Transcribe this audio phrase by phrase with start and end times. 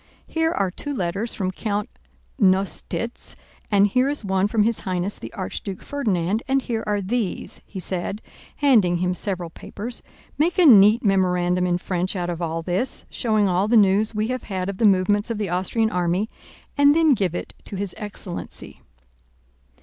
[0.27, 1.87] Here are two letters from Count
[2.39, 3.35] Nostitz
[3.69, 7.79] and here is one from His Highness the Archduke Ferdinand and here are these," he
[7.79, 8.19] said,
[8.55, 10.01] handing him several papers,
[10.39, 14.29] "make a neat memorandum in French out of all this, showing all the news we
[14.29, 16.27] have had of the movements of the Austrian army,
[16.75, 18.81] and then give it to his excellency."